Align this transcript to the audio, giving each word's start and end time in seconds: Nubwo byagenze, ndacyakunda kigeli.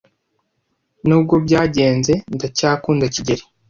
Nubwo 1.07 1.33
byagenze, 1.45 2.13
ndacyakunda 2.35 3.05
kigeli. 3.15 3.43